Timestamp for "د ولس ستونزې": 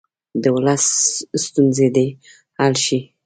0.41-1.87